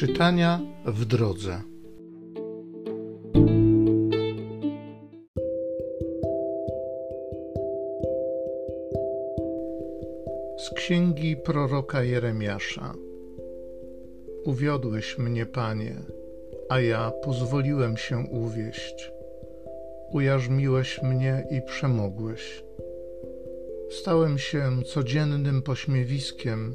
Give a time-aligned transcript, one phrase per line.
[0.00, 1.62] Czytania w drodze.
[10.58, 12.94] Z księgi proroka Jeremiasza.
[14.44, 15.96] Uwiodłeś mnie, panie,
[16.68, 19.12] a ja pozwoliłem się uwieść.
[20.12, 22.64] Ujarzmiłeś mnie i przemogłeś.
[23.90, 26.74] Stałem się codziennym pośmiewiskiem,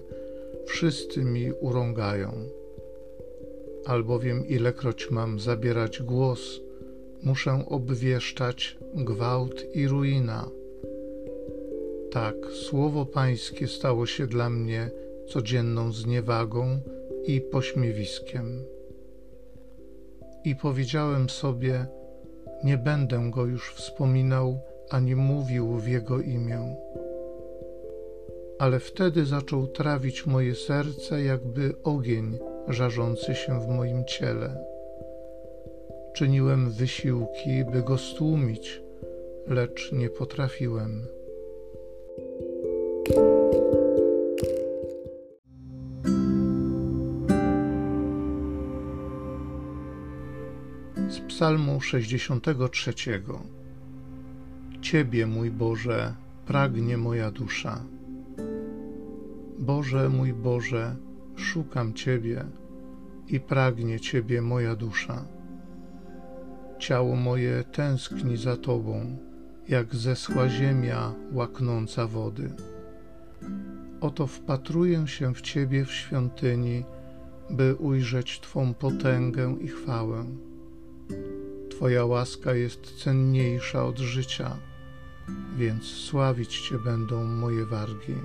[0.66, 2.65] wszyscy mi urągają.
[3.86, 6.62] Albowiem ilekroć mam zabierać głos,
[7.24, 10.50] muszę obwieszczać gwałt i ruina.
[12.12, 14.92] Tak, słowo Pańskie stało się dla mnie
[15.28, 16.80] codzienną zniewagą
[17.26, 18.64] i pośmiewiskiem.
[20.44, 21.86] I powiedziałem sobie,
[22.64, 24.60] nie będę go już wspominał
[24.90, 26.76] ani mówił w jego imię
[28.60, 34.66] ale wtedy zaczął trawić moje serce jakby ogień żarzący się w moim ciele.
[36.14, 38.82] Czyniłem wysiłki, by go stłumić,
[39.48, 41.08] lecz nie potrafiłem.
[51.10, 52.94] Z Psalmu 63.
[54.82, 57.84] Ciebie, mój Boże, pragnie moja dusza.
[59.60, 60.96] Boże mój Boże,
[61.36, 62.46] szukam Ciebie
[63.28, 65.26] i pragnie Ciebie moja dusza.
[66.80, 69.18] Ciało moje tęskni za Tobą,
[69.68, 72.50] jak zeschła ziemia łaknąca wody.
[74.02, 76.84] Oto wpatruję się w Ciebie w świątyni,
[77.50, 80.26] by ujrzeć Twą potęgę i chwałę.
[81.70, 84.58] Twoja łaska jest cenniejsza od życia,
[85.58, 88.16] więc sławić Cię będą moje wargi.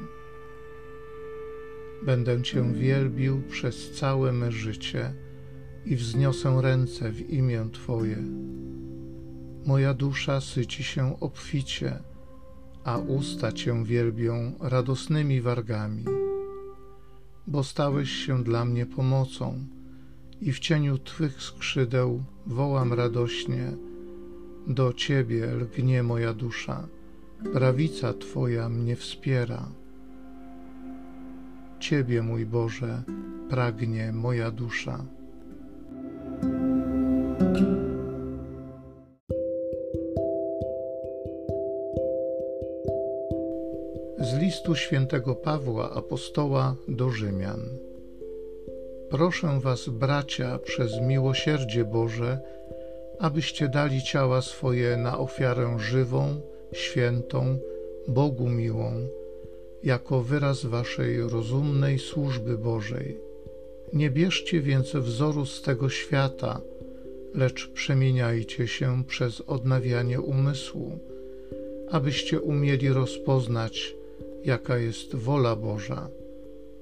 [2.03, 5.15] Będę Cię wielbił przez całe me życie
[5.85, 8.17] i wzniosę ręce w imię Twoje.
[9.67, 11.99] Moja dusza syci się obficie,
[12.85, 16.05] a usta Cię wielbią radosnymi wargami.
[17.47, 19.67] Bo stałeś się dla mnie pomocą
[20.41, 23.73] i w cieniu Twych skrzydeł wołam radośnie.
[24.67, 26.89] Do Ciebie lgnie moja dusza,
[27.53, 29.80] prawica Twoja mnie wspiera.
[31.81, 33.03] Ciebie, mój Boże,
[33.51, 35.05] pragnie moja dusza.
[44.19, 47.61] Z listu świętego Pawła apostoła do Rzymian.
[49.11, 52.41] Proszę was, bracia, przez miłosierdzie Boże,
[53.19, 56.41] abyście dali ciała swoje na ofiarę żywą,
[56.73, 57.59] świętą,
[58.09, 59.09] Bogu miłą
[59.85, 63.21] jako wyraz waszej rozumnej służby Bożej.
[63.93, 66.61] Nie bierzcie więc wzoru z tego świata,
[67.35, 70.99] lecz przemieniajcie się przez odnawianie umysłu,
[71.91, 73.97] abyście umieli rozpoznać,
[74.45, 76.09] jaka jest wola Boża,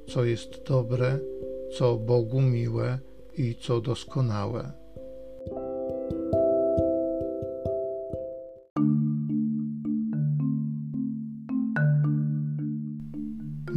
[0.09, 1.19] co jest dobre,
[1.79, 2.99] co Bogu miłe
[3.39, 4.73] i co doskonałe.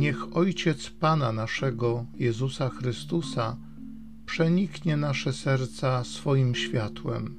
[0.01, 3.57] Niech Ojciec Pana naszego Jezusa Chrystusa
[4.25, 7.35] przeniknie nasze serca swoim światłem,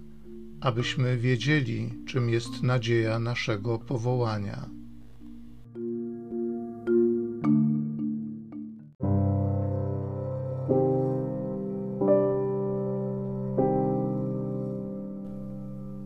[0.61, 4.69] abyśmy wiedzieli, czym jest nadzieja naszego powołania.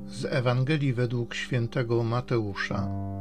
[0.06, 3.15] Z Ewangelii według świętego Mateusza.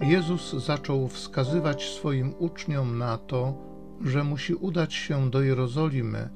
[0.00, 3.54] Jezus zaczął wskazywać swoim uczniom na to,
[4.04, 6.28] że musi udać się do Jerozolimy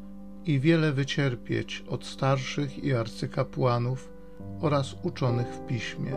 [0.45, 4.12] i wiele wycierpieć od starszych i arcykapłanów
[4.61, 6.17] oraz uczonych w piśmie,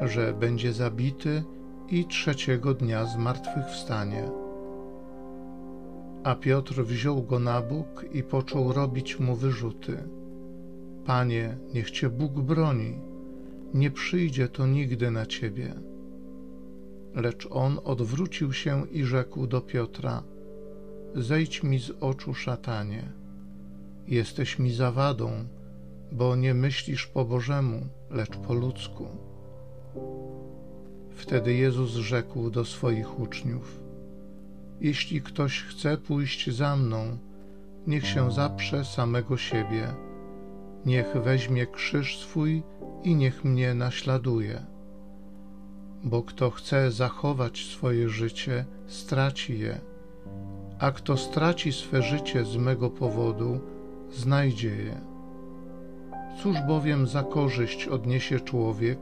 [0.00, 1.44] że będzie zabity
[1.88, 4.30] i trzeciego dnia zmartwychwstanie.
[6.24, 10.08] A Piotr wziął go na bok i począł robić mu wyrzuty.
[11.04, 12.98] Panie, niech cię Bóg broni,
[13.74, 15.74] nie przyjdzie to nigdy na ciebie.
[17.14, 20.22] Lecz on odwrócił się i rzekł do Piotra:
[21.14, 23.12] Zejdź mi z oczu, szatanie.
[24.06, 25.30] Jesteś mi zawadą,
[26.12, 29.06] bo nie myślisz po Bożemu, lecz po ludzku.
[31.10, 33.80] Wtedy Jezus rzekł do swoich uczniów:
[34.80, 37.18] Jeśli ktoś chce pójść za mną,
[37.86, 39.94] niech się zaprze samego siebie,
[40.86, 42.62] niech weźmie krzyż swój
[43.04, 44.66] i niech mnie naśladuje
[46.04, 49.80] bo kto chce zachować swoje życie, straci je,
[50.78, 53.60] a kto straci swe życie z mego powodu,
[54.12, 55.00] znajdzie je.
[56.42, 58.98] Cóż bowiem za korzyść odniesie człowiek,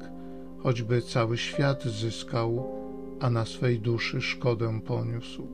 [0.58, 2.78] choćby cały świat zyskał,
[3.20, 5.46] a na swej duszy szkodę poniósł?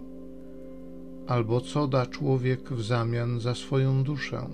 [1.27, 4.49] Albo co da człowiek w zamian za swoją duszę?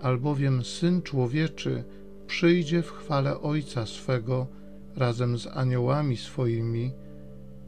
[0.00, 1.84] Albowiem Syn Człowieczy
[2.26, 4.46] przyjdzie w chwale Ojca swego
[4.98, 6.92] razem z aniołami swoimi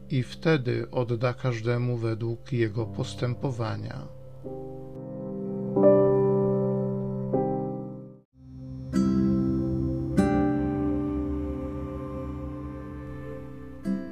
[0.09, 4.07] i wtedy odda każdemu według jego postępowania.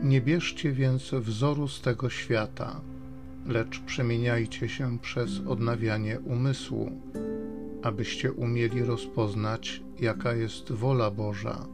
[0.04, 2.82] Nie bierzcie więc wzoru z tego świata,
[3.46, 6.92] lecz przemieniajcie się przez odnawianie umysłu,
[7.84, 11.68] abyście umieli rozpoznać, jaka jest wola Boża,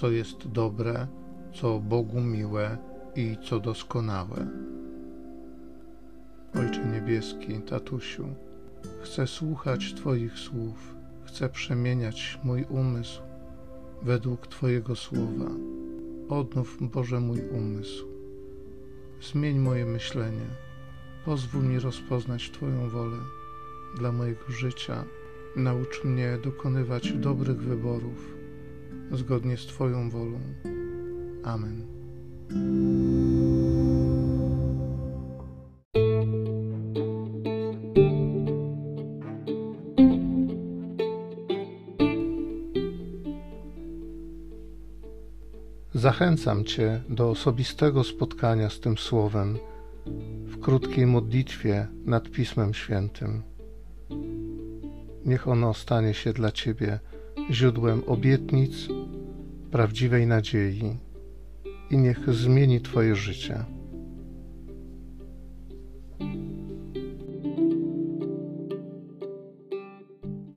[0.00, 1.06] co jest dobre,
[1.54, 2.78] co Bogu miłe
[3.16, 4.46] i co doskonałe.
[6.54, 8.28] Ojcze Niebieski, Tatusiu,
[9.02, 13.22] chcę słuchać Twoich słów, chcę przemieniać mój umysł
[14.02, 15.50] według Twojego słowa.
[16.28, 18.06] Odnów, Boże, mój umysł.
[19.32, 20.46] Zmień moje myślenie.
[21.24, 23.18] Pozwól mi rozpoznać Twoją wolę
[23.96, 25.04] dla mojego życia.
[25.56, 28.37] Naucz mnie dokonywać dobrych wyborów
[29.12, 30.40] zgodnie z Twoją wolą.
[31.44, 31.86] Amen.
[45.94, 49.58] Zachęcam Cię do osobistego spotkania z tym Słowem
[50.44, 53.42] w krótkiej modlitwie nad Pismem Świętym.
[55.24, 57.00] Niech ono stanie się dla Ciebie
[57.50, 58.88] źródłem obietnic,
[59.70, 60.96] prawdziwej nadziei
[61.90, 63.64] i niech zmieni Twoje życie.